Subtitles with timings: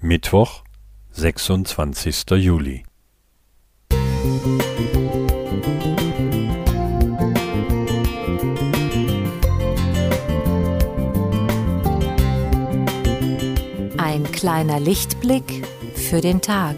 [0.00, 0.62] Mittwoch,
[1.10, 2.84] sechsundzwanzigster Juli.
[13.96, 16.76] Ein kleiner Lichtblick für den Tag.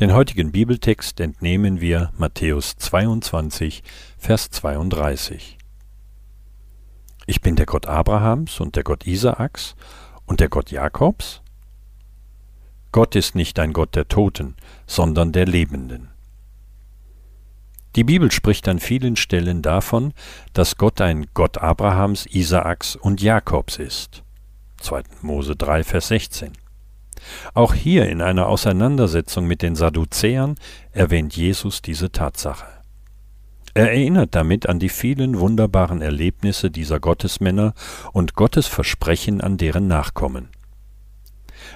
[0.00, 3.82] Den heutigen Bibeltext entnehmen wir Matthäus 22,
[4.16, 5.58] Vers 32.
[7.26, 9.76] Ich bin der Gott Abrahams und der Gott Isaaks
[10.24, 11.42] und der Gott Jakobs?
[12.92, 14.56] Gott ist nicht ein Gott der Toten,
[14.86, 16.08] sondern der Lebenden.
[17.94, 20.14] Die Bibel spricht an vielen Stellen davon,
[20.54, 24.22] dass Gott ein Gott Abrahams, Isaaks und Jakobs ist.
[24.78, 25.02] 2.
[25.20, 26.52] Mose 3, Vers 16.
[27.54, 30.56] Auch hier in einer Auseinandersetzung mit den Sadduzäern
[30.92, 32.66] erwähnt Jesus diese Tatsache.
[33.74, 37.74] Er erinnert damit an die vielen wunderbaren Erlebnisse dieser Gottesmänner
[38.12, 40.48] und Gottes Versprechen an deren Nachkommen.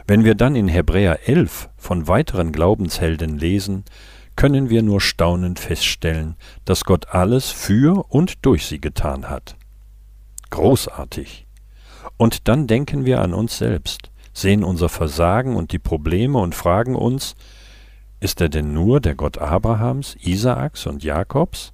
[0.06, 3.84] Wenn wir dann in Hebräer 11 von weiteren Glaubenshelden lesen,
[4.36, 9.56] können wir nur staunend feststellen, dass Gott alles für und durch sie getan hat.
[10.50, 11.46] Großartig.
[12.16, 16.96] Und dann denken wir an uns selbst, sehen unser Versagen und die Probleme und fragen
[16.96, 17.36] uns,
[18.20, 21.72] ist er denn nur der Gott Abrahams, Isaaks und Jakobs?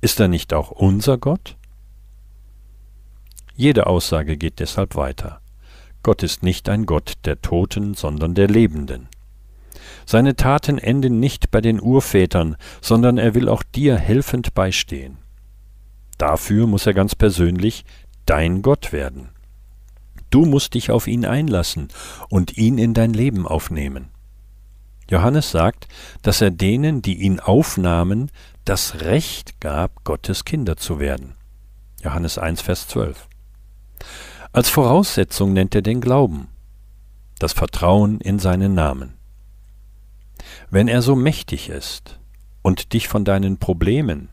[0.00, 1.56] Ist er nicht auch unser Gott?
[3.54, 5.40] Jede Aussage geht deshalb weiter.
[6.02, 9.08] Gott ist nicht ein Gott der Toten, sondern der Lebenden.
[10.06, 15.18] Seine Taten enden nicht bei den Urvätern, sondern er will auch dir helfend beistehen.
[16.18, 17.84] Dafür muss er ganz persönlich
[18.26, 19.28] dein Gott werden.
[20.32, 21.88] Du musst dich auf ihn einlassen
[22.30, 24.08] und ihn in dein Leben aufnehmen.
[25.10, 25.88] Johannes sagt,
[26.22, 28.30] dass er denen, die ihn aufnahmen,
[28.64, 31.34] das Recht gab, Gottes Kinder zu werden.
[32.02, 33.28] Johannes 1, Vers 12.
[34.52, 36.48] Als Voraussetzung nennt er den Glauben,
[37.38, 39.18] das Vertrauen in seinen Namen.
[40.70, 42.20] Wenn er so mächtig ist
[42.62, 44.30] und dich von deinen Problemen,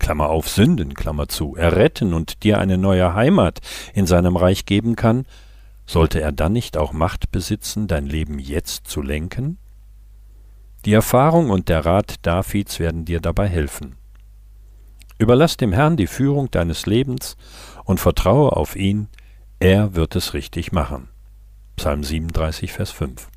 [0.00, 3.60] Klammer auf Sünden, Klammer zu, erretten und dir eine neue Heimat
[3.94, 5.26] in seinem Reich geben kann,
[5.86, 9.58] sollte er dann nicht auch Macht besitzen, dein Leben jetzt zu lenken?
[10.84, 13.96] Die Erfahrung und der Rat Davids werden dir dabei helfen.
[15.18, 17.36] Überlass dem Herrn die Führung deines Lebens
[17.84, 19.08] und vertraue auf ihn,
[19.58, 21.08] er wird es richtig machen.
[21.76, 23.28] Psalm 37, Vers 5.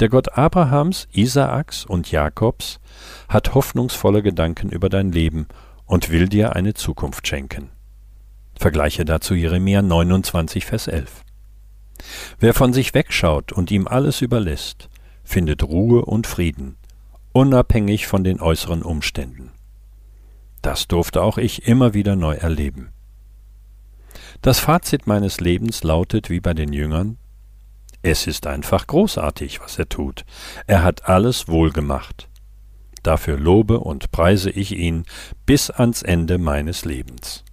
[0.00, 2.80] Der Gott Abrahams, Isaaks und Jakobs
[3.28, 5.46] hat hoffnungsvolle Gedanken über dein Leben
[5.86, 7.70] und will dir eine Zukunft schenken.
[8.58, 11.22] Vergleiche dazu Jeremia 29, Vers 11.
[12.38, 14.88] Wer von sich wegschaut und ihm alles überlässt,
[15.22, 16.76] findet Ruhe und Frieden,
[17.32, 19.52] unabhängig von den äußeren Umständen.
[20.60, 22.90] Das durfte auch ich immer wieder neu erleben.
[24.42, 27.18] Das Fazit meines Lebens lautet wie bei den Jüngern,
[28.04, 30.26] es ist einfach großartig, was er tut.
[30.66, 32.28] Er hat alles wohl gemacht.
[33.02, 35.04] Dafür lobe und preise ich ihn
[35.46, 37.44] bis ans Ende meines Lebens.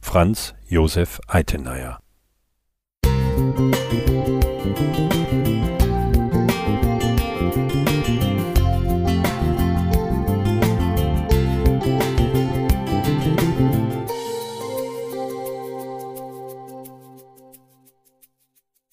[0.00, 2.00] Franz Josef Eitenayer